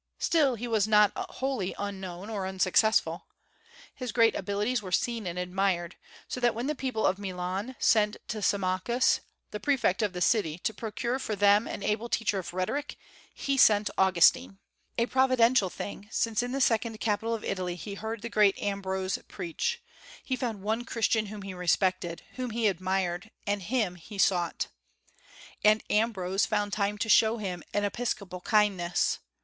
Still, 0.17 0.55
he 0.55 0.67
was 0.67 0.87
not 0.87 1.11
wholly 1.15 1.75
unknown 1.77 2.27
or 2.27 2.47
unsuccessful. 2.47 3.27
His 3.93 4.11
great 4.11 4.33
abilities 4.35 4.81
were 4.81 4.91
seen 4.91 5.27
and 5.27 5.37
admired; 5.37 5.95
so 6.27 6.39
that 6.39 6.55
when 6.55 6.65
the 6.65 6.73
people 6.73 7.05
of 7.05 7.19
Milan 7.19 7.75
sent 7.77 8.17
to 8.29 8.41
Symmachus, 8.41 9.19
the 9.51 9.59
prefect 9.59 10.01
of 10.01 10.13
the 10.13 10.19
city, 10.21 10.57
to 10.63 10.73
procure 10.73 11.19
for 11.19 11.35
them 11.35 11.67
an 11.67 11.83
able 11.83 12.09
teacher 12.09 12.39
of 12.39 12.51
rhetoric, 12.51 12.97
he 13.31 13.57
sent 13.57 13.91
Augustine, 13.95 14.57
a 14.97 15.05
providential 15.05 15.69
thing, 15.69 16.09
since 16.11 16.41
in 16.41 16.51
the 16.51 16.61
second 16.61 16.99
capital 16.99 17.35
of 17.35 17.43
Italy 17.43 17.75
he 17.75 17.93
heard 17.93 18.23
the 18.23 18.27
great 18.27 18.57
Ambrose 18.59 19.19
preach; 19.27 19.83
he 20.23 20.35
found 20.35 20.63
one 20.63 20.83
Christian 20.83 21.27
whom 21.27 21.43
he 21.43 21.53
respected, 21.53 22.23
whom 22.37 22.49
he 22.49 22.65
admired, 22.65 23.29
and 23.45 23.61
him 23.61 23.93
he 23.93 24.17
sought. 24.17 24.65
And 25.63 25.83
Ambrose 25.91 26.47
found 26.47 26.73
time 26.73 26.97
to 26.97 27.07
show 27.07 27.37
him 27.37 27.61
an 27.71 27.83
episcopal 27.83 28.41
kindness. 28.41 29.19